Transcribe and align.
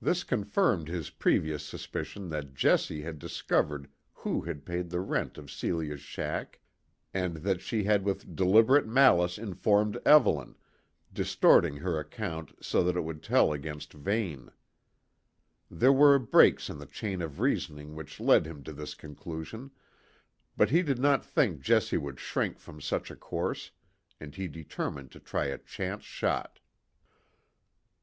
This 0.00 0.24
confirmed 0.24 0.88
his 0.88 1.10
previous 1.10 1.62
suspicion 1.62 2.30
that 2.30 2.54
Jessie 2.54 3.02
had 3.02 3.18
discovered 3.18 3.90
who 4.14 4.40
had 4.40 4.64
paid 4.64 4.88
the 4.88 5.00
rent 5.02 5.36
of 5.36 5.50
Celia's 5.50 6.00
shack, 6.00 6.60
and 7.12 7.36
that 7.36 7.60
she 7.60 7.84
had 7.84 8.04
with 8.06 8.34
deliberate 8.34 8.86
malice 8.86 9.36
informed 9.36 10.00
Evelyn, 10.06 10.54
distorting 11.12 11.76
her 11.76 11.98
account 11.98 12.56
so 12.64 12.82
that 12.84 12.96
it 12.96 13.02
would 13.02 13.22
tell 13.22 13.52
against 13.52 13.92
Vane. 13.92 14.48
There 15.70 15.92
were 15.92 16.18
breaks 16.18 16.70
in 16.70 16.78
the 16.78 16.86
chain 16.86 17.20
of 17.20 17.38
reasoning 17.38 17.94
which 17.94 18.18
led 18.20 18.46
him 18.46 18.62
to 18.64 18.72
this 18.72 18.94
conclusion, 18.94 19.72
but 20.56 20.70
he 20.70 20.80
did 20.80 20.98
not 20.98 21.22
think 21.22 21.60
Jessie 21.60 21.98
would 21.98 22.18
shrink 22.18 22.58
from 22.58 22.80
such 22.80 23.10
a 23.10 23.14
course, 23.16 23.72
and 24.18 24.34
he 24.34 24.48
determined 24.48 25.10
to 25.12 25.20
try 25.20 25.44
a 25.44 25.58
chance 25.58 26.02
shot. 26.04 26.60